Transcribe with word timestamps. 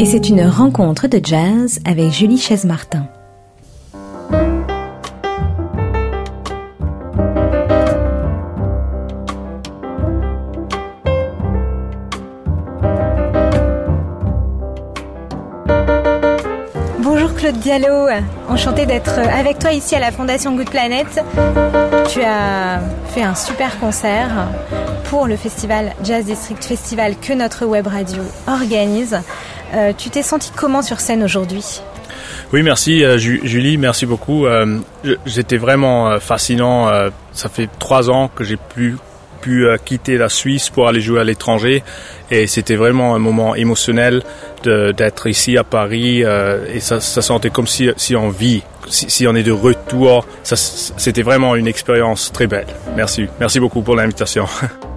Et 0.00 0.04
c'est 0.04 0.28
une 0.28 0.46
rencontre 0.46 1.08
de 1.08 1.20
jazz 1.20 1.80
avec 1.84 2.12
Julie 2.12 2.38
Chaise-Martin. 2.38 3.08
Bonjour 17.00 17.34
Claude 17.34 17.58
Diallo, 17.58 18.06
enchanté 18.48 18.86
d'être 18.86 19.18
avec 19.18 19.58
toi 19.58 19.72
ici 19.72 19.96
à 19.96 19.98
la 19.98 20.12
Fondation 20.12 20.54
Good 20.54 20.70
Planet. 20.70 21.08
Tu 22.08 22.22
as 22.22 22.78
fait 23.08 23.22
un 23.22 23.34
super 23.34 23.80
concert 23.80 24.46
pour 25.10 25.26
le 25.26 25.34
festival 25.34 25.92
Jazz 26.04 26.24
District 26.24 26.64
Festival 26.64 27.16
que 27.16 27.32
notre 27.32 27.66
web 27.66 27.88
radio 27.88 28.22
organise. 28.46 29.18
Euh, 29.74 29.92
tu 29.96 30.10
t'es 30.10 30.22
senti 30.22 30.50
comment 30.56 30.82
sur 30.82 31.00
scène 31.00 31.22
aujourd'hui? 31.22 31.80
Oui, 32.52 32.62
merci 32.62 33.04
euh, 33.04 33.18
Ju- 33.18 33.40
Julie, 33.44 33.76
merci 33.76 34.06
beaucoup. 34.06 34.46
Euh, 34.46 34.78
J'étais 35.26 35.56
vraiment 35.58 36.18
fascinant. 36.20 36.88
ça 37.32 37.48
fait 37.48 37.68
trois 37.78 38.10
ans 38.10 38.30
que 38.34 38.44
j'ai 38.44 38.56
pu 38.56 38.96
quitter 39.86 40.18
la 40.18 40.28
Suisse 40.28 40.68
pour 40.68 40.88
aller 40.88 41.00
jouer 41.00 41.20
à 41.20 41.24
l'étranger 41.24 41.82
et 42.30 42.46
c'était 42.46 42.76
vraiment 42.76 43.14
un 43.14 43.18
moment 43.18 43.54
émotionnel 43.54 44.22
d'être 44.62 45.26
ici 45.26 45.56
à 45.56 45.64
Paris 45.64 46.20
et 46.22 46.80
ça, 46.80 47.00
ça 47.00 47.22
sentait 47.22 47.48
comme 47.48 47.66
si, 47.66 47.88
on 48.14 48.28
vit, 48.28 48.62
si, 48.88 49.08
si 49.08 49.26
on 49.26 49.34
est 49.34 49.42
de 49.42 49.52
retour. 49.52 50.26
C'était 50.42 51.22
vraiment 51.22 51.54
une 51.56 51.66
expérience 51.66 52.30
très 52.30 52.46
belle. 52.46 52.66
Merci, 52.94 53.26
merci 53.40 53.58
beaucoup 53.58 53.80
pour 53.80 53.96
l'invitation. 53.96 54.46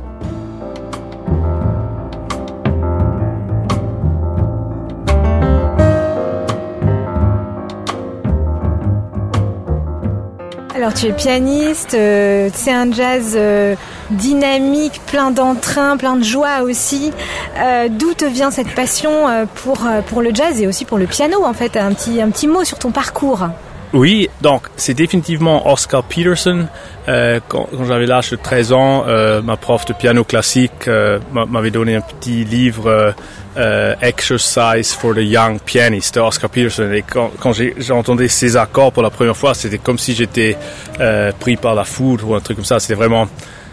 Alors 10.81 10.95
tu 10.95 11.05
es 11.05 11.11
pianiste, 11.11 11.93
euh, 11.93 12.49
c'est 12.55 12.71
un 12.71 12.91
jazz 12.91 13.35
euh, 13.35 13.75
dynamique, 14.09 14.99
plein 15.05 15.29
d'entrain, 15.29 15.95
plein 15.95 16.15
de 16.15 16.23
joie 16.23 16.63
aussi. 16.63 17.11
Euh, 17.59 17.87
D'où 17.87 18.15
te 18.15 18.25
vient 18.25 18.49
cette 18.49 18.73
passion 18.73 19.11
pour, 19.53 19.87
pour 20.07 20.23
le 20.23 20.33
jazz 20.33 20.59
et 20.59 20.65
aussi 20.65 20.85
pour 20.85 20.97
le 20.97 21.05
piano 21.05 21.45
en 21.45 21.53
fait? 21.53 21.77
Un 21.77 21.93
petit 21.93 22.47
mot 22.47 22.63
sur 22.63 22.79
ton 22.79 22.89
parcours. 22.89 23.47
Oui, 23.93 24.29
donc 24.41 24.67
c'est 24.77 24.93
définitivement 24.93 25.69
Oscar 25.69 26.03
Peterson. 26.03 26.67
Euh, 27.09 27.39
quand 27.49 27.67
j'avais 27.85 28.05
l'âge 28.05 28.29
de 28.29 28.37
13 28.37 28.71
ans, 28.71 29.03
euh, 29.07 29.41
ma 29.41 29.57
prof 29.57 29.83
de 29.85 29.91
piano 29.93 30.23
classique 30.23 30.87
euh, 30.87 31.19
m'a- 31.33 31.45
m'avait 31.45 31.71
donné 31.71 31.95
un 31.95 32.01
petit 32.01 32.45
livre 32.45 32.87
euh, 32.87 33.11
euh, 33.57 33.93
Exercise 34.01 34.93
for 34.93 35.13
the 35.13 35.17
Young 35.23 35.59
Pianist 35.59 36.15
de 36.15 36.21
Oscar 36.21 36.49
Peterson. 36.49 36.89
Et 36.93 37.01
quand, 37.01 37.31
quand 37.39 37.51
entendu 37.91 38.29
ces 38.29 38.55
accords 38.55 38.93
pour 38.93 39.03
la 39.03 39.09
première 39.09 39.35
fois, 39.35 39.53
c'était 39.53 39.77
comme 39.79 39.97
si 39.99 40.15
j'étais 40.15 40.55
euh, 41.01 41.33
pris 41.37 41.57
par 41.57 41.75
la 41.75 41.83
foudre 41.83 42.29
ou 42.29 42.35
un 42.35 42.39
truc 42.39 42.55
comme 42.57 42.65
ça. 42.65 42.79
C'était 42.79 42.93
vraiment, 42.95 43.27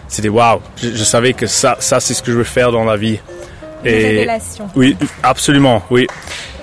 c'était 0.08 0.28
waouh. 0.30 0.60
Je, 0.82 0.88
je 0.96 1.04
savais 1.04 1.32
que 1.32 1.46
ça, 1.46 1.76
ça 1.78 2.00
c'est 2.00 2.14
ce 2.14 2.22
que 2.24 2.32
je 2.32 2.38
veux 2.38 2.44
faire 2.44 2.72
dans 2.72 2.84
la 2.84 2.96
vie. 2.96 3.20
Révélation. 3.84 4.68
Oui, 4.74 4.96
absolument, 5.22 5.82
oui. 5.90 6.06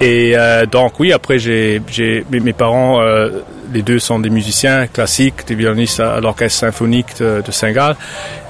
Et 0.01 0.33
euh, 0.35 0.65
donc 0.65 0.99
oui, 0.99 1.13
après 1.13 1.39
j'ai, 1.39 1.81
j'ai 1.89 2.25
mes, 2.29 2.51
parents, 2.51 2.99
euh, 3.01 3.29
les 3.73 3.81
deux 3.81 3.99
sont 3.99 4.19
des 4.19 4.29
musiciens 4.29 4.87
classiques, 4.87 5.47
des 5.47 5.55
violonistes 5.55 6.01
à, 6.01 6.15
à 6.15 6.19
l'orchestre 6.19 6.59
symphonique 6.59 7.17
de, 7.19 7.41
de 7.45 7.51
Saint-Gall. 7.51 7.95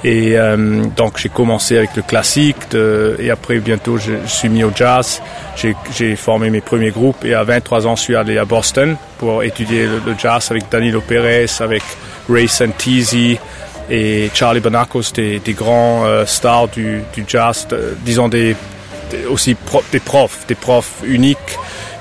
Et 0.04 0.38
euh, 0.38 0.84
donc 0.98 1.18
j'ai 1.20 1.30
commencé 1.30 1.78
avec 1.78 1.96
le 1.96 2.02
classique 2.02 2.58
de- 2.72 3.16
et 3.20 3.30
après 3.30 3.60
bientôt 3.60 3.98
je, 4.00 4.14
je 4.26 4.32
suis 4.32 4.50
mis 4.50 4.64
au 4.64 4.72
jazz. 4.76 5.22
J'ai, 5.56 5.76
j'ai 5.96 6.16
formé 6.16 6.50
mes 6.50 6.62
premiers 6.62 6.92
groupes 6.92 7.24
et 7.26 7.36
à 7.36 7.44
23 7.44 7.86
ans 7.86 7.96
je 7.96 8.02
suis 8.02 8.16
allé 8.16 8.40
à 8.40 8.46
Boston 8.46 8.96
pour 9.20 9.44
étudier 9.44 9.84
le, 9.84 10.02
le 10.06 10.16
jazz 10.18 10.48
avec 10.50 10.64
Danilo 10.72 11.02
Perez, 11.02 11.46
avec 11.60 11.84
Ray 12.28 12.48
Santisi 12.48 13.38
et 13.90 14.30
Charlie 14.34 14.60
Bonacos, 14.60 15.12
des, 15.14 15.40
des 15.40 15.54
grands 15.54 16.06
euh, 16.06 16.26
stars 16.26 16.68
du, 16.70 17.02
du 17.14 17.24
jazz, 17.28 17.68
de- 17.70 17.96
disons 18.04 18.28
des, 18.28 18.56
des- 19.12 19.26
aussi 19.28 19.54
pro- 19.56 19.84
des 19.92 20.00
profs, 20.00 20.46
des 20.48 20.56
profs 20.56 20.94
uniques. 21.06 21.38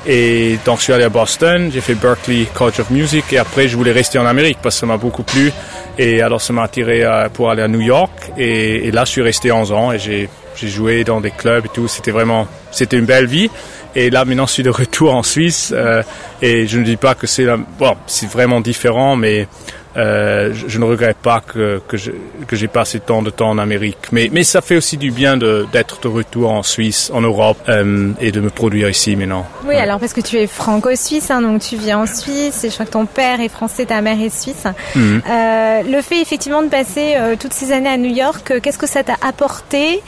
Et 0.07 0.59
donc 0.67 0.79
je 0.81 0.85
suis 0.85 0.93
allé 0.93 1.05
à 1.05 1.09
Boston, 1.09 1.71
j'ai 1.73 1.81
fait 1.81 1.95
Berkeley 1.95 2.47
College 2.53 2.81
of 2.81 2.91
Music 2.91 3.25
et 3.33 3.39
après 3.39 3.69
je 3.69 3.77
voulais 3.77 3.93
rester 3.93 4.19
en 4.19 4.27
Amérique 4.27 4.59
parce 4.63 4.75
que 4.77 4.81
ça 4.81 4.87
m'a 4.87 4.99
beaucoup 4.99 5.23
plu. 5.23 5.51
Et 5.99 6.21
alors 6.21 6.43
ça 6.43 6.53
m'a 6.53 6.65
attiré 6.65 7.05
euh, 7.05 7.29
pour 7.31 7.51
aller 7.51 7.63
à 7.63 7.69
New 7.69 7.81
York 7.81 8.11
et, 8.37 8.87
et 8.87 8.91
là 8.91 9.05
je 9.07 9.11
suis 9.13 9.23
resté 9.23 9.51
11 9.51 9.73
ans 9.73 9.93
et 9.93 9.99
j'ai 9.99 10.29
j'ai 10.57 10.69
joué 10.69 11.03
dans 11.05 11.21
des 11.21 11.31
clubs 11.33 11.65
et 11.67 11.69
tout. 11.69 11.89
C'était 11.89 12.13
vraiment, 12.13 12.47
c'était 12.71 12.97
une 12.99 13.07
belle 13.07 13.27
vie. 13.27 13.51
Et 13.97 14.11
là 14.11 14.25
maintenant 14.27 14.47
je 14.47 14.53
suis 14.53 14.63
de 14.63 14.69
retour 14.71 15.15
en 15.15 15.23
Suisse 15.23 15.73
euh, 15.75 16.03
et 16.43 16.67
je 16.67 16.79
ne 16.79 16.85
dis 16.85 16.97
pas 16.97 17.15
que 17.15 17.27
c'est 17.27 17.47
bon, 17.79 17.97
c'est 18.07 18.29
vraiment 18.29 18.61
différent, 18.61 19.17
mais 19.17 19.49
euh, 19.97 20.53
je, 20.53 20.69
je 20.69 20.79
ne 20.79 20.85
regrette 20.85 21.17
pas 21.19 21.41
que, 21.41 21.81
que, 21.89 21.97
je- 21.97 22.11
que 22.49 22.57
j'ai 22.57 22.69
passé 22.69 23.01
tant 23.01 23.23
de 23.23 23.31
temps 23.31 23.51
en 23.51 23.59
Amérique. 23.59 23.99
Mais, 24.13 24.29
mais 24.33 24.43
ça 24.45 24.61
fait 24.61 24.77
aussi 24.77 24.97
du 24.97 25.11
bien 25.11 25.37
de- 25.37 25.67
d'être 25.73 26.01
de, 26.03 26.09
retour 26.09 26.51
en 26.53 26.63
Suisse, 26.63 27.11
en 27.15 27.21
Europe, 27.21 27.59
euh, 27.69 28.11
et 28.21 28.33
de 28.33 28.41
me 28.41 28.51
produire 28.51 28.89
ici 28.89 29.17
maintenant. 29.17 29.47
Oui, 29.67 29.75
alors 29.77 29.99
parce 30.01 30.13
que 30.13 30.21
tu 30.21 30.37
es 30.37 30.47
franco-suisse, 30.47 31.31
hein, 31.31 31.43
donc 31.43 31.61
tu 31.63 31.77
vis 31.77 31.95
en 31.95 32.07
Suisse, 32.07 32.65
et 32.65 32.69
je 32.69 32.75
crois 32.75 32.87
que 32.87 32.91
ton 32.93 33.07
père 33.07 33.41
est 33.41 33.49
français, 33.49 33.85
ta 33.87 34.01
mère 34.01 34.21
est 34.21 34.35
suisse. 34.35 34.65
Mhm. 34.95 35.23
Euh, 35.29 35.83
le 35.83 36.01
fait 36.03 36.21
effectivement 36.21 36.63
de 36.63 36.69
passer 36.69 37.15
toutes 37.41 37.53
ces 37.53 37.73
années 37.73 37.89
à 37.91 37.97
New 37.97 38.13
York, 38.15 38.61
qu'est-ce 38.63 38.79
que 38.79 38.87
ça 38.87 39.03
t'a 39.05 39.17
apporté 39.27 40.01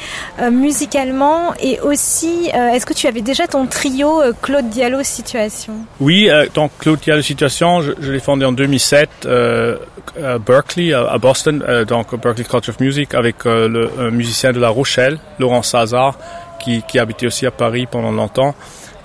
musicalement 0.51 1.55
Et 1.61 1.81
aussi, 1.81 2.49
est-ce 2.53 2.87
que 2.87 2.93
tu 2.95 3.07
avais 3.07 3.21
déjà 3.21 3.47
ton 3.47 3.67
trio 3.67 4.21
Claude 4.43 4.69
Diallo 4.69 5.03
Situation? 5.03 5.75
Oui, 6.01 6.29
donc 6.55 6.73
Claude 6.79 6.99
Diallo 7.01 7.23
Situation, 7.23 7.83
je, 7.83 7.93
je 8.01 8.13
l'ai 8.13 8.21
fondé 8.21 8.45
en 8.45 8.53
2007 8.53 9.09
euh, 9.27 9.76
à 10.23 10.39
Berkeley, 10.39 10.93
à, 10.93 11.07
à 11.11 11.19
Boston, 11.19 11.65
euh, 11.69 11.85
donc 11.85 12.19
Berkeley 12.21 12.45
College 12.45 12.69
of 12.71 12.81
Music, 12.81 13.15
avec 13.15 13.47
euh, 13.47 13.69
le 13.69 13.91
un 13.99 14.11
musicien 14.11 14.53
de 14.53 14.61
La 14.61 14.69
Rochelle, 14.69 15.19
Laurent 15.39 15.63
Sazar, 15.63 16.19
qui, 16.63 16.83
qui 16.89 16.99
habitait 16.99 17.27
aussi 17.27 17.47
à 17.47 17.51
Paris 17.51 17.87
pendant 17.91 18.13
longtemps, 18.13 18.55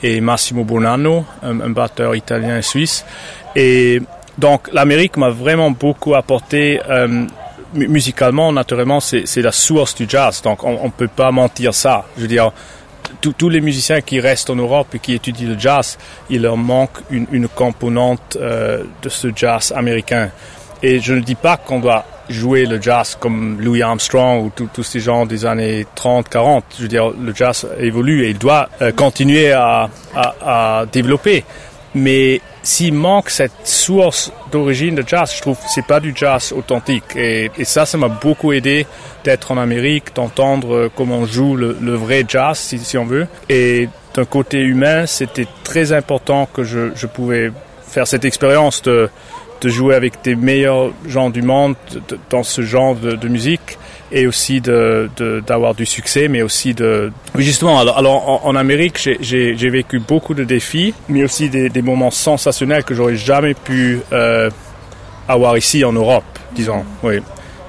et 0.03 0.19
Massimo 0.21 0.63
Bonanno, 0.63 1.25
un, 1.43 1.69
batteur 1.69 2.15
italien 2.15 2.57
et 2.57 2.61
suisse. 2.61 3.05
Et 3.55 4.01
donc 4.37 4.69
l'Amérique 4.73 5.17
m'a 5.17 5.29
vraiment 5.29 5.71
beaucoup 5.71 6.15
apporté. 6.15 6.81
Euh, 6.89 7.07
mu- 7.73 7.87
musicalement, 7.87 8.51
naturellement, 8.51 8.99
c'est 8.99 9.41
la 9.41 9.51
source 9.51 9.95
du 9.95 10.05
jazz, 10.07 10.41
donc 10.41 10.63
on, 10.63 10.79
on 10.81 10.89
peut 10.89 11.07
pas 11.07 11.31
mentir 11.31 11.73
ça. 11.73 12.05
Je 12.17 12.21
veux 12.23 12.27
dire, 12.27 12.51
tous 13.19 13.49
les 13.49 13.61
musiciens 13.61 14.01
qui 14.01 14.19
restent 14.19 14.49
en 14.49 14.55
Europe 14.55 14.95
et 14.95 14.99
qui 14.99 15.13
étudient 15.13 15.49
le 15.49 15.59
jazz, 15.59 15.97
il 16.29 16.41
leur 16.43 16.57
manque 16.57 16.97
une, 17.09 17.47
composante 17.47 18.37
euh, 18.39 18.83
de 19.01 19.09
ce 19.09 19.27
jazz 19.35 19.73
américain. 19.75 20.29
Et 20.83 20.99
je 20.99 21.13
ne 21.13 21.21
dis 21.21 21.35
pas 21.35 21.57
qu'on 21.57 21.79
doit 21.79 22.05
jouer 22.29 22.65
le 22.65 22.81
jazz 22.81 23.17
comme 23.19 23.59
Louis 23.59 23.81
Armstrong 23.81 24.45
ou 24.45 24.67
tous 24.67 24.83
ces 24.83 24.99
gens 24.99 25.25
des 25.25 25.45
années 25.45 25.85
30, 25.95 26.29
40. 26.29 26.63
Je 26.77 26.83
veux 26.83 26.87
dire, 26.87 27.09
le 27.09 27.33
jazz 27.35 27.67
évolue 27.77 28.25
et 28.25 28.29
il 28.29 28.37
doit 28.37 28.69
euh, 28.81 28.91
continuer 28.91 29.51
à, 29.51 29.89
à, 30.15 30.79
à 30.79 30.85
développer. 30.85 31.43
Mais 31.93 32.39
s'il 32.63 32.93
manque 32.93 33.29
cette 33.29 33.67
source 33.67 34.31
d'origine 34.51 34.95
de 34.95 35.03
jazz, 35.05 35.33
je 35.35 35.41
trouve 35.41 35.57
que 35.57 35.65
c'est 35.67 35.85
pas 35.85 35.99
du 35.99 36.13
jazz 36.15 36.53
authentique. 36.55 37.15
Et, 37.15 37.51
et 37.57 37.65
ça, 37.65 37.85
ça 37.85 37.97
m'a 37.97 38.07
beaucoup 38.07 38.53
aidé 38.53 38.87
d'être 39.23 39.51
en 39.51 39.57
Amérique, 39.57 40.15
d'entendre 40.15 40.89
comment 40.95 41.19
on 41.19 41.25
joue 41.25 41.55
le, 41.55 41.75
le 41.81 41.95
vrai 41.95 42.23
jazz, 42.27 42.57
si, 42.57 42.79
si 42.79 42.97
on 42.97 43.05
veut. 43.05 43.27
Et 43.49 43.89
d'un 44.13 44.25
côté 44.25 44.59
humain, 44.59 45.05
c'était 45.05 45.47
très 45.63 45.91
important 45.91 46.47
que 46.51 46.63
je, 46.63 46.91
je 46.95 47.07
pouvais 47.07 47.51
faire 47.87 48.07
cette 48.07 48.23
expérience 48.23 48.81
de, 48.83 49.09
de 49.61 49.69
jouer 49.69 49.95
avec 49.95 50.23
des 50.23 50.35
meilleurs 50.35 50.91
gens 51.07 51.29
du 51.29 51.41
monde 51.41 51.75
de- 51.93 52.19
dans 52.29 52.43
ce 52.43 52.61
genre 52.61 52.95
de, 52.95 53.11
de 53.13 53.27
musique 53.27 53.77
et 54.11 54.27
aussi 54.27 54.59
de 54.59 55.09
de- 55.17 55.41
d'avoir 55.45 55.73
du 55.75 55.85
succès, 55.85 56.27
mais 56.27 56.41
aussi 56.41 56.73
de 56.73 57.11
Oui, 57.35 57.43
justement. 57.43 57.79
Alors, 57.79 57.97
alors 57.97 58.29
en, 58.29 58.41
en 58.49 58.55
Amérique, 58.55 58.97
j'ai- 58.97 59.17
vécu 59.69 59.99
beaucoup 59.99 60.33
de 60.33 60.43
défis, 60.43 60.93
mais 61.07 61.23
aussi 61.23 61.49
des, 61.49 61.69
des 61.69 61.81
moments 61.81 62.11
sensationnels 62.11 62.83
que 62.83 62.93
j'aurais 62.95 63.15
jamais 63.15 63.53
pu 63.53 63.99
euh, 64.11 64.49
avoir 65.27 65.57
ici 65.57 65.83
en 65.85 65.93
Europe, 65.93 66.23
disons. 66.53 66.83
Oui. 67.03 67.19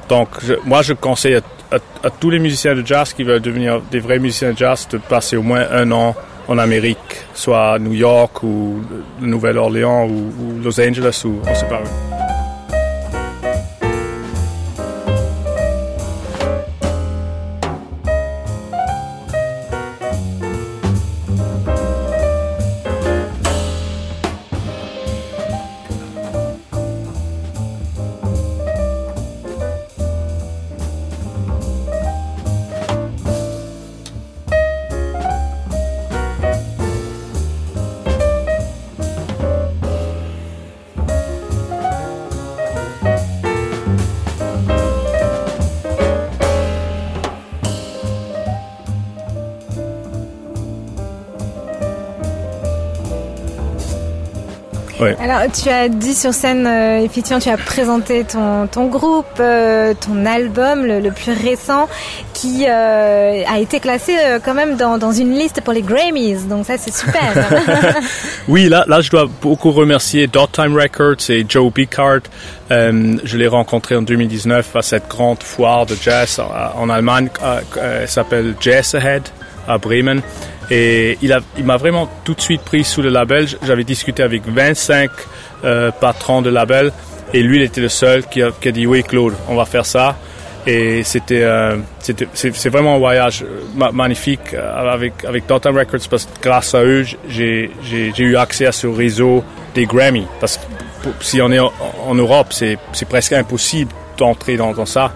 Donc, 0.08 0.28
je- 0.44 0.54
moi, 0.64 0.82
je 0.82 0.94
conseille 0.94 1.36
à, 1.36 1.76
à, 2.02 2.10
tous 2.10 2.30
les 2.30 2.38
musiciens 2.38 2.74
de 2.74 2.84
jazz 2.84 3.12
qui 3.12 3.22
veulent 3.22 3.40
devenir 3.40 3.80
des 3.90 4.00
vrais 4.00 4.18
musiciens 4.18 4.52
de 4.52 4.58
jazz 4.58 4.88
de 4.90 4.98
passer 4.98 5.36
au 5.36 5.42
moins 5.42 5.64
un 5.70 5.90
an 5.92 6.14
en 6.48 6.58
Amérique, 6.58 6.98
soit 7.34 7.74
à 7.74 7.78
New 7.78 7.92
York 7.92 8.42
ou 8.42 8.80
Nouvelle-Orléans 9.20 10.06
ou, 10.06 10.32
ou, 10.40 10.62
Los 10.62 10.80
Angeles 10.80 11.22
ou 11.24 11.40
on 11.48 11.54
sait 11.54 11.66
pas 11.66 11.80
où. 11.80 12.11
Alors, 55.20 55.40
tu 55.52 55.68
as 55.68 55.88
dit 55.88 56.14
sur 56.14 56.32
scène, 56.32 56.66
euh, 56.66 57.04
effectivement, 57.04 57.40
tu 57.40 57.48
as 57.48 57.56
présenté 57.56 58.24
ton, 58.24 58.66
ton 58.66 58.86
groupe, 58.86 59.26
euh, 59.40 59.94
ton 59.94 60.24
album, 60.26 60.84
le, 60.86 61.10
plus 61.10 61.32
récent, 61.32 61.88
qui 62.32 62.66
euh, 62.68 63.42
a 63.46 63.58
été 63.58 63.80
classé 63.80 64.16
quand 64.44 64.54
même 64.54 64.76
dans, 64.76 64.98
dans, 64.98 65.12
une 65.12 65.32
liste 65.32 65.60
pour 65.62 65.72
les 65.72 65.82
Grammys. 65.82 66.48
Donc 66.48 66.66
ça, 66.66 66.78
c'est 66.78 66.94
super. 66.94 67.32
oui, 68.48 68.68
là, 68.68 68.84
là, 68.88 69.00
je 69.00 69.10
dois 69.10 69.28
beaucoup 69.40 69.72
remercier 69.72 70.26
Dot 70.26 70.50
Time 70.52 70.76
Records 70.76 71.30
et 71.30 71.44
Joe 71.48 71.72
Picard. 71.72 72.20
je 72.70 73.36
l'ai 73.36 73.48
rencontré 73.48 73.96
en 73.96 74.02
2019 74.02 74.76
à 74.76 74.82
cette 74.82 75.08
grande 75.08 75.42
foire 75.42 75.86
de 75.86 75.94
jazz 75.94 76.40
en, 76.40 76.82
en 76.82 76.90
Allemagne. 76.90 77.28
elle 77.80 78.08
s'appelle 78.08 78.54
Jazz 78.60 78.94
Ahead 78.94 79.22
à 79.68 79.78
Bremen. 79.78 80.22
Et 80.74 81.18
il, 81.20 81.64
m'a 81.64 81.76
vraiment 81.76 82.08
tout 82.24 82.32
de 82.32 82.40
suite 82.40 82.62
pris 82.62 82.82
sous 82.82 83.02
le 83.02 83.10
label. 83.10 83.46
J'avais 83.62 83.84
discuté 83.84 84.22
avec 84.22 84.46
25 84.46 85.10
euh, 85.64 85.90
patrons 85.90 86.40
de 86.40 86.48
label 86.48 86.92
et 87.34 87.42
lui, 87.42 87.58
il 87.58 87.62
était 87.62 87.82
le 87.82 87.90
seul 87.90 88.24
qui 88.26 88.40
a, 88.42 88.50
dit 88.72 88.86
oui, 88.86 89.02
Claude, 89.02 89.34
on 89.48 89.54
va 89.54 89.66
faire 89.66 89.84
ça. 89.84 90.16
Et 90.66 91.02
c'était, 91.02 91.42
euh, 91.42 91.76
vraiment 92.70 92.94
un 92.94 92.98
voyage 92.98 93.42
euh, 93.42 93.90
magnifique 93.92 94.54
avec 94.54 95.26
avec 95.26 95.44
Records 95.50 96.08
parce 96.08 96.24
que 96.24 96.40
grâce 96.40 96.74
à 96.74 96.82
eux, 96.82 97.04
j'ai, 97.28 97.70
eu 98.18 98.36
accès 98.36 98.64
à 98.64 98.72
ce 98.72 98.86
réseau 98.86 99.44
des 99.74 99.84
Grammy. 99.84 100.26
Parce 100.40 100.56
que 100.56 100.62
si 101.20 101.42
on 101.42 101.52
est 101.52 101.58
en, 101.58 102.14
Europe, 102.14 102.46
c'est, 102.50 102.78
presque 103.10 103.34
impossible 103.34 103.92
d'entrer 104.16 104.56
dans 104.56 104.86
ça. 104.86 105.12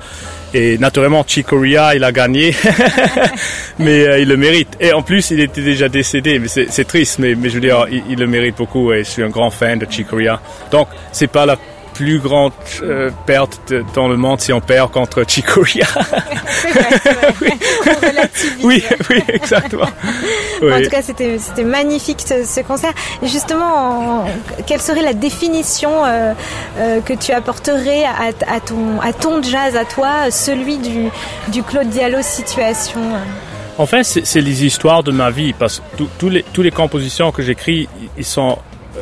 Et 0.55 0.79
naturellement, 0.79 1.25
Chicoria, 1.27 1.95
il 1.95 2.05
a 2.05 2.13
gagné, 2.13 2.55
mais 3.79 4.07
euh, 4.07 4.19
il 4.19 4.29
le 4.29 4.37
mérite. 4.37 4.77
Et 4.81 4.93
en 4.93 5.03
plus, 5.03 5.31
il 5.31 5.41
était 5.41 5.63
déjà 5.63 5.89
décédé, 5.89 6.39
mais 6.39 6.49
c'est 6.49 6.85
triste, 6.85 7.19
mais, 7.19 7.35
mais 7.35 7.49
je 7.49 7.55
veux 7.55 7.61
dire, 7.61 7.87
il, 7.91 8.19
le 8.19 8.27
mérite 8.27 8.57
beaucoup 8.57 8.93
et 8.93 9.05
je 9.05 9.11
suis 9.11 9.23
un 9.23 9.29
grand 9.29 9.51
fan 9.51 9.79
de 9.79 9.87
Chicoria. 9.91 10.41
Donc, 10.71 10.89
c'est 11.13 11.27
pas 11.27 11.47
la 11.47 11.57
plus 11.97 12.19
grande 12.19 12.53
euh, 12.83 13.11
perte 13.25 13.73
dans 13.95 14.07
le 14.07 14.19
monde 14.19 14.41
si 14.41 14.53
on 14.53 14.61
perd 14.61 14.91
contre 14.93 15.25
Chicoria. 15.27 15.87
oui. 17.41 17.51
oui, 18.63 18.85
oui, 19.09 19.23
exactement. 19.29 19.89
En 20.63 20.83
tout 20.83 20.91
cas, 20.91 21.01
c'était 21.01 21.65
magnifique 21.65 22.21
ce, 22.21 22.61
concert. 22.61 22.93
Justement, 23.23 24.27
quelle 24.67 24.83
serait 24.83 25.01
la 25.01 25.15
définition 25.15 26.05
euh, 26.05 26.35
euh, 26.79 27.01
que 27.01 27.15
tu 27.15 27.33
apporterais 27.33 28.05
à, 28.05 28.33
à, 28.47 28.61
ton, 28.61 29.01
à 29.01 29.15
ton 29.15 29.43
jazz, 29.43 29.75
à 29.75 29.87
toi, 29.87 30.31
celui 30.31 30.77
du, 30.77 31.09
du 31.49 31.63
Claude 31.63 31.89
Diallo 31.89 32.19
Situation? 32.21 33.01
Enfin, 33.79 34.03
c'est 34.03 34.41
les 34.41 34.65
histoires 34.65 35.03
de 35.03 35.13
ma 35.13 35.31
vie, 35.31 35.55
parce 35.55 35.81
que 35.97 36.05
tous 36.19 36.29
les, 36.29 36.43
tous 36.43 36.63
les 36.63 36.71
compositions 36.71 37.33
que 37.33 37.43
j'écris, 37.43 37.89
ils, 38.19 38.25
sont, 38.25 38.59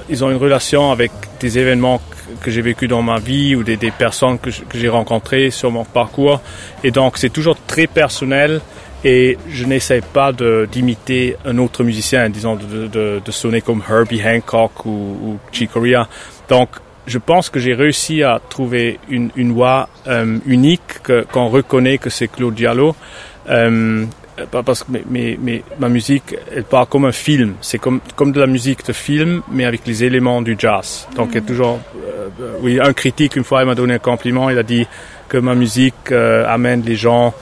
ils 0.09 0.25
ont 0.25 0.31
une 0.31 0.37
relation 0.37 0.93
avec 0.93 1.11
des 1.41 1.59
événements 1.59 2.01
que 2.41 2.51
j'ai 2.51 2.63
vécu 2.63 2.89
dans 2.89 3.03
ma 3.03 3.19
vie 3.19 3.55
ou 3.55 3.63
des, 3.63 3.77
personnes 3.91 4.39
que 4.39 4.51
j'ai 4.75 4.89
rencontrées 4.89 5.51
sur 5.51 5.71
mon 5.71 5.85
parcours. 5.85 6.41
Et 6.83 6.91
donc, 6.91 7.19
c'est 7.19 7.31
toujours 7.31 7.57
très 7.67 7.87
personnel 7.87 8.61
et 9.05 9.37
je 9.51 9.65
n'essaie 9.67 10.01
pas 10.01 10.33
d'imiter 10.33 11.37
un 11.45 11.59
autre 11.59 11.85
musicien, 11.85 12.29
disons, 12.31 12.57
de, 12.57 12.87
de, 12.87 13.21
de, 13.25 13.31
sonner 13.31 13.61
comme 13.61 13.83
Herbie 13.89 14.23
Hancock 14.25 14.87
ou, 14.87 14.91
ou 14.91 15.39
Chick 15.53 15.73
Corea. 15.73 16.09
Donc, 16.49 16.71
je 17.07 17.19
pense 17.19 17.51
que 17.51 17.61
j'ai 17.61 17.75
réussi 17.75 18.23
à 18.23 18.41
trouver 18.49 18.99
une, 19.11 19.31
une 19.37 19.53
voix 19.53 19.91
euh, 20.07 20.39
unique 20.47 21.03
qu'on 21.31 21.49
reconnaît 21.49 21.99
que 21.99 22.09
c'est 22.09 22.29
Claude 22.29 22.55
Diallo. 22.55 22.97
Euh, 23.51 24.07
parce 24.51 24.85
que 24.85 24.93
mais, 25.09 25.39
mais, 25.41 25.63
ma 25.79 25.89
musique, 25.89 26.35
elle 26.55 26.65
part 26.65 26.89
comme 26.89 27.05
un 27.05 27.13
film. 27.13 27.55
C'est 27.61 27.79
comme, 27.79 28.01
comme 28.17 28.33
de 28.33 28.41
la 28.41 28.47
musique 28.47 28.85
de 28.87 28.93
film, 28.93 29.43
mais 29.51 29.65
avec 29.65 29.87
les 29.87 30.05
éléments 30.05 30.43
du 30.43 30.57
jazz. 30.59 31.07
Donc, 31.15 31.29
il 31.31 31.35
y 31.37 31.39
a 31.39 31.41
mm. 31.41 31.47
toujours, 31.47 31.79
euh, 31.97 32.29
oui, 32.61 32.81
un 32.81 32.93
critique, 32.93 33.37
une 33.37 33.45
fois, 33.45 33.63
il 33.63 33.67
m'a 33.67 33.75
donné 33.75 33.95
un 33.95 33.99
compliment. 33.99 34.51
Il 34.51 34.59
a 34.59 34.63
dit 34.63 34.87
que 35.29 35.39
ma 35.39 35.55
musique 35.55 36.11
euh, 36.11 36.47
amène 36.49 36.83
les 36.83 36.97
gens 36.97 37.35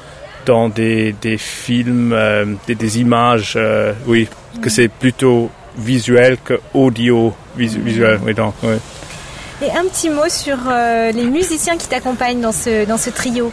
dans 0.44 0.68
des, 0.68 1.14
des 1.20 1.38
films, 1.38 2.12
euh, 2.12 2.44
des, 2.66 2.74
des, 2.74 3.00
images, 3.00 3.58
oui, 4.06 4.28
que 4.60 4.66
mm. 4.66 4.70
c'est 4.70 4.88
plutôt 4.88 5.50
visuel 5.76 6.36
que 6.44 6.60
audio 6.74 7.34
visuel. 7.56 8.20
Oui, 8.24 8.34
donc, 8.34 8.54
oui. 8.62 8.74
Et 9.62 9.70
un 9.70 9.84
petit 9.84 10.10
mot 10.10 10.28
sur 10.28 10.56
les 11.14 11.24
musiciens 11.24 11.76
qui 11.76 11.86
t'accompagnent 11.86 12.40
dans 12.40 12.52
ce, 12.52 12.84
dans 12.84 12.98
ce 12.98 13.10
trio. 13.10 13.52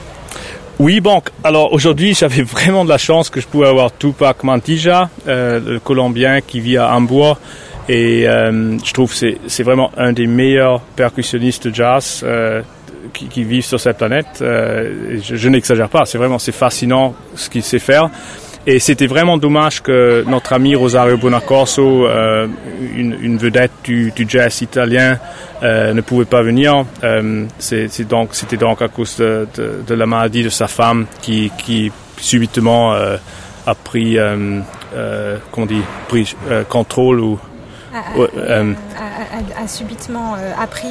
Oui, 0.80 1.02
bon, 1.02 1.22
alors 1.44 1.74
aujourd'hui, 1.74 2.14
j'avais 2.14 2.42
vraiment 2.56 2.86
de 2.86 2.90
la 2.90 2.98
chance 2.98 3.30
que 3.30 3.42
je 3.42 3.48
pouvais 3.48 3.68
avoir 3.68 3.92
Tupac 3.98 4.44
Mantija, 4.44 5.10
euh, 5.28 5.60
le 5.60 5.80
Colombien 5.80 6.40
qui 6.40 6.62
vit 6.62 6.78
à 6.78 6.96
Hambourg. 6.96 7.38
Et 7.90 8.30
euh, 8.30 8.78
je 8.78 8.94
trouve 8.94 9.14
que 9.14 9.36
c'est 9.48 9.64
vraiment 9.64 9.92
un 9.98 10.14
des 10.14 10.26
meilleurs 10.26 10.80
percussionnistes 10.96 11.68
de 11.68 11.74
jazz 11.74 12.22
euh, 12.24 12.62
qui, 13.12 13.26
qui, 13.28 13.44
vivent 13.44 13.66
sur 13.66 13.80
cette 13.80 13.98
planète. 13.98 14.40
Euh, 14.42 15.20
je, 15.22 15.36
je 15.36 15.50
n'exagère 15.50 15.90
pas, 15.90 16.06
c'est 16.06 16.18
vraiment 16.18 16.40
c'est 16.40 16.54
fascinant 16.54 17.14
ce 17.36 17.50
qu'il 17.50 17.64
sait 17.64 17.80
faire. 17.80 18.10
Et 18.68 18.80
c'était 18.80 19.08
vraiment 19.08 19.38
dommage 19.38 19.82
que 19.82 20.24
notre 20.28 20.54
ami 20.54 20.76
Rosario 20.76 21.18
Bonacorso, 21.18 22.06
euh, 22.06 22.48
une, 22.96 23.18
une, 23.22 23.38
vedette 23.38 23.72
du, 23.84 24.12
du, 24.16 24.26
jazz 24.28 24.62
italien, 24.62 25.18
euh, 25.64 25.94
ne 25.94 26.02
pouvait 26.02 26.26
pas 26.26 26.42
venir. 26.42 26.86
Euh, 27.04 27.46
c'est 27.58 28.08
donc 28.08 28.30
c'était 28.34 28.58
donc 28.58 28.82
à 28.82 28.90
cause 28.90 29.18
de, 29.18 29.48
de, 29.56 29.82
de, 29.88 29.96
la 29.96 30.06
maladie 30.06 30.44
de 30.44 30.50
sa 30.50 30.68
femme 30.68 31.06
qui, 31.22 31.52
qui 31.58 31.92
subitement 32.18 32.94
euh, 32.94 33.16
a 33.66 33.76
pris, 33.76 34.18
dit, 35.68 35.82
pris 36.08 36.36
contrôle 36.68 37.22
ou 37.22 37.40
a, 39.32 39.68
subitement 39.68 40.36
appris 40.60 40.88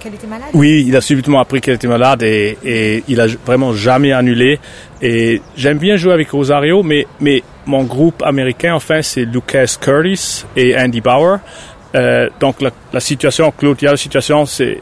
qu'elle 0.00 0.14
était 0.14 0.26
malade 0.26 0.48
Oui, 0.54 0.84
il 0.86 0.96
a 0.96 1.00
subitement 1.00 1.40
appris 1.40 1.60
qu'elle 1.60 1.74
était 1.74 1.88
malade 1.88 2.22
et, 2.22 3.02
il 3.08 3.20
a 3.20 3.26
vraiment 3.44 3.72
jamais 3.72 4.12
annulé. 4.12 4.58
Et 5.02 5.42
j'aime 5.56 5.78
bien 5.78 5.96
jouer 5.96 6.12
avec 6.12 6.30
Rosario, 6.30 6.82
mais, 6.82 7.06
mais 7.20 7.42
mon 7.66 7.84
groupe 7.84 8.22
américain, 8.22 8.74
enfin, 8.74 9.02
c'est 9.02 9.24
Lucas 9.24 9.76
Curtis 9.80 10.44
et 10.56 10.76
Andy 10.78 11.00
Bauer. 11.00 11.38
Euh, 11.94 12.28
donc 12.40 12.56
la, 12.60 13.00
situation, 13.00 13.52
Claude, 13.56 13.80
la 13.82 13.96
situation, 13.96 14.44
c'est 14.46 14.80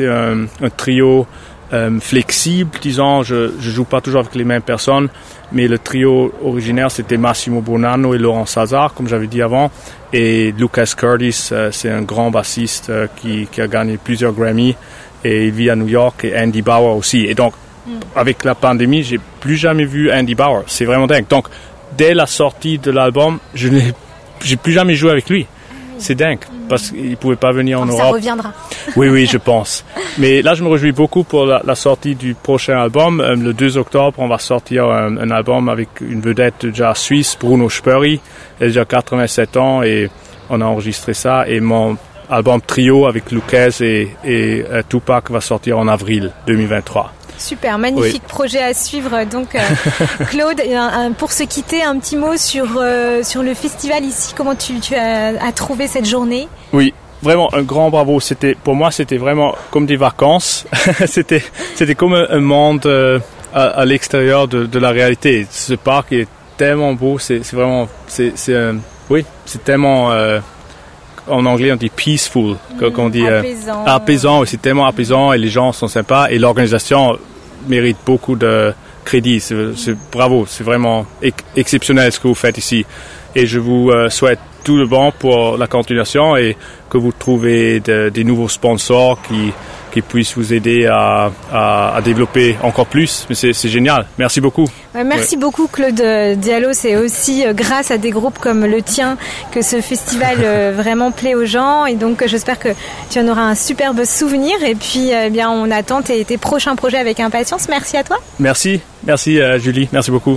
un, 0.00 0.46
un 0.62 0.70
trio 0.70 1.26
euh, 1.72 1.98
flexible, 1.98 2.70
disons. 2.80 3.24
Je 3.24 3.50
je 3.58 3.70
joue 3.70 3.84
pas 3.84 4.00
toujours 4.00 4.20
avec 4.20 4.36
les 4.36 4.44
mêmes 4.44 4.62
personnes, 4.62 5.08
mais 5.50 5.66
le 5.66 5.80
trio 5.80 6.32
originaire 6.44 6.92
c'était 6.92 7.16
Massimo 7.16 7.60
Bonanno 7.60 8.14
et 8.14 8.18
Laurent 8.18 8.46
Sazar, 8.46 8.94
comme 8.94 9.08
j'avais 9.08 9.26
dit 9.26 9.42
avant, 9.42 9.72
et 10.12 10.52
Lucas 10.56 10.94
Curtis, 10.96 11.48
euh, 11.52 11.70
c'est 11.72 11.90
un 11.90 12.02
grand 12.02 12.30
bassiste 12.30 12.90
euh, 12.90 13.06
qui, 13.16 13.48
qui 13.50 13.60
a 13.60 13.66
gagné 13.66 13.98
plusieurs 13.98 14.32
Grammy 14.32 14.76
et 15.24 15.46
il 15.46 15.52
vit 15.52 15.70
à 15.70 15.76
New 15.76 15.88
York 15.88 16.24
et 16.24 16.38
Andy 16.38 16.62
Bauer 16.62 16.96
aussi. 16.96 17.24
Et 17.26 17.34
donc 17.34 17.54
mm. 17.86 17.90
avec 18.14 18.44
la 18.44 18.54
pandémie, 18.54 19.02
j'ai 19.02 19.20
plus 19.40 19.56
jamais 19.56 19.84
vu 19.84 20.12
Andy 20.12 20.34
Bauer. 20.34 20.62
C'est 20.66 20.84
vraiment 20.84 21.06
dingue. 21.06 21.26
Donc 21.28 21.48
dès 21.96 22.14
la 22.14 22.26
sortie 22.26 22.78
de 22.78 22.90
l'album, 22.90 23.38
je 23.54 23.68
n'ai 23.68 23.92
j'ai 24.44 24.56
plus 24.56 24.72
jamais 24.72 24.94
joué 24.94 25.10
avec 25.10 25.28
lui. 25.28 25.46
C'est 25.98 26.14
dingue, 26.14 26.40
parce 26.68 26.90
qu'il 26.90 27.16
pouvait 27.16 27.36
pas 27.36 27.52
venir 27.52 27.80
en 27.80 27.86
Europe. 27.86 28.00
Ça 28.00 28.10
reviendra. 28.10 28.52
oui, 28.96 29.08
oui, 29.08 29.26
je 29.26 29.38
pense. 29.38 29.84
Mais 30.18 30.42
là, 30.42 30.54
je 30.54 30.62
me 30.62 30.68
réjouis 30.68 30.92
beaucoup 30.92 31.24
pour 31.24 31.46
la, 31.46 31.62
la 31.64 31.74
sortie 31.74 32.14
du 32.14 32.34
prochain 32.34 32.78
album. 32.78 33.20
Euh, 33.20 33.34
le 33.34 33.52
2 33.52 33.78
octobre, 33.78 34.14
on 34.18 34.28
va 34.28 34.38
sortir 34.38 34.86
un, 34.86 35.16
un, 35.16 35.30
album 35.30 35.68
avec 35.68 35.88
une 36.00 36.20
vedette 36.20 36.66
de 36.66 36.74
jazz 36.74 36.96
suisse, 36.96 37.36
Bruno 37.40 37.68
Sperry. 37.70 38.20
Il 38.60 38.64
a 38.64 38.66
déjà 38.66 38.84
87 38.84 39.56
ans 39.56 39.82
et 39.82 40.10
on 40.50 40.60
a 40.60 40.64
enregistré 40.64 41.14
ça. 41.14 41.48
Et 41.48 41.60
mon 41.60 41.96
album 42.30 42.60
trio 42.60 43.06
avec 43.06 43.30
Lucas 43.30 43.78
et, 43.80 44.08
et 44.24 44.58
uh, 44.60 44.82
Tupac 44.88 45.30
va 45.30 45.40
sortir 45.40 45.78
en 45.78 45.88
avril 45.88 46.32
2023. 46.46 47.12
Super, 47.38 47.78
magnifique 47.78 48.22
projet 48.24 48.62
à 48.62 48.74
suivre. 48.74 49.24
Donc, 49.24 49.54
euh, 49.54 49.58
Claude, 50.30 50.60
un- 50.60 51.06
un- 51.06 51.12
pour 51.12 51.32
se 51.32 51.42
quitter, 51.44 51.82
un 51.82 51.98
petit 51.98 52.16
mot 52.16 52.36
sur, 52.36 52.66
euh, 52.78 53.22
sur 53.22 53.42
le 53.42 53.54
festival 53.54 54.04
ici. 54.04 54.32
Comment 54.36 54.54
tu, 54.54 54.78
tu 54.80 54.94
as, 54.94 55.28
as 55.44 55.52
trouvé 55.52 55.86
cette 55.86 56.06
journée? 56.06 56.48
Oui, 56.72 56.94
vraiment 57.22 57.52
un 57.54 57.62
grand 57.62 57.90
bravo. 57.90 58.20
C'était 58.20 58.54
pour 58.54 58.74
moi, 58.74 58.90
c'était 58.90 59.18
vraiment 59.18 59.54
comme 59.70 59.86
des 59.86 59.96
vacances. 59.96 60.64
c'était 61.06 61.42
c'était 61.74 61.94
comme 61.94 62.14
un, 62.14 62.40
monde 62.40 62.86
euh, 62.86 63.18
à, 63.54 63.64
à 63.64 63.84
l'extérieur 63.84 64.48
de, 64.48 64.64
de 64.66 64.78
la 64.78 64.90
réalité. 64.90 65.46
Ce 65.50 65.74
parc 65.74 66.12
est 66.12 66.28
tellement 66.56 66.94
beau. 66.94 67.18
C'est 67.18 67.38
vraiment 67.52 67.88
c'est 68.06 68.32
oui, 69.08 69.24
c'est 69.44 69.62
tellement 69.62 70.10
en 71.28 71.44
anglais 71.46 71.72
on 71.72 71.76
dit 71.76 71.90
peaceful, 71.90 72.56
qu'on 72.78 72.90
qu'on 72.90 73.08
dit 73.08 73.26
euh, 73.26 73.40
Apaisant. 73.40 73.84
apaisant. 73.84 74.44
C'est 74.44 74.60
tellement 74.62 74.86
apaisant 74.86 75.32
et 75.32 75.38
les 75.38 75.48
gens 75.48 75.72
sont 75.72 75.88
sympas 75.88 76.28
et 76.30 76.38
l'organisation 76.38 77.18
mérite 77.68 77.96
beaucoup 78.06 78.36
de 78.36 78.72
crédit. 79.04 79.40
C'est 79.40 79.76
c'est- 79.76 79.96
bravo, 80.12 80.44
c'est 80.48 80.64
vraiment 80.64 81.06
ex- 81.22 81.44
exceptionnel 81.56 82.12
ce 82.12 82.20
que 82.20 82.28
vous 82.28 82.34
faites 82.34 82.58
ici. 82.58 82.84
Et 83.34 83.46
je 83.46 83.58
vous 83.58 83.90
euh, 83.90 84.08
souhaite 84.10 84.38
tout 84.64 84.76
le 84.76 84.86
bon 84.86 85.12
pour 85.18 85.56
la 85.58 85.66
continuation 85.66 86.36
et 86.36 86.56
que 86.90 86.98
vous 86.98 87.12
trouvez 87.12 87.80
de- 87.80 88.08
des 88.08 88.24
nouveaux 88.24 88.48
sponsors 88.48 89.20
qui, 89.22 89.52
qui 89.96 90.02
puissent 90.02 90.36
vous 90.36 90.52
aider 90.52 90.84
à, 90.86 91.30
à, 91.50 91.96
à 91.96 92.02
développer 92.02 92.56
encore 92.62 92.86
plus. 92.86 93.26
Mais 93.30 93.34
c'est 93.34 93.68
génial. 93.68 94.04
Merci 94.18 94.42
beaucoup. 94.42 94.66
Ouais, 94.94 95.04
merci 95.04 95.38
beaucoup 95.38 95.68
Claude 95.68 96.38
Diallo. 96.38 96.74
C'est 96.74 96.96
aussi 96.96 97.46
euh, 97.46 97.54
grâce 97.54 97.90
à 97.90 97.96
des 97.96 98.10
groupes 98.10 98.38
comme 98.38 98.66
le 98.66 98.82
tien 98.82 99.16
que 99.52 99.62
ce 99.62 99.80
festival 99.80 100.36
euh, 100.42 100.72
vraiment 100.76 101.12
plaît 101.12 101.34
aux 101.34 101.46
gens. 101.46 101.86
Et 101.86 101.94
donc 101.94 102.20
euh, 102.20 102.26
j'espère 102.28 102.58
que 102.58 102.68
tu 103.08 103.18
en 103.20 103.28
auras 103.28 103.42
un 103.42 103.54
superbe 103.54 104.04
souvenir. 104.04 104.62
Et 104.62 104.74
puis 104.74 105.12
eh 105.12 105.30
bien 105.30 105.50
on 105.50 105.70
attend 105.70 106.02
tes, 106.02 106.22
tes 106.26 106.36
prochains 106.36 106.76
projets 106.76 106.98
avec 106.98 107.18
impatience. 107.18 107.66
Merci 107.70 107.96
à 107.96 108.04
toi. 108.04 108.18
Merci. 108.38 108.80
Merci 109.04 109.38
Julie. 109.58 109.88
Merci 109.92 110.10
beaucoup. 110.10 110.36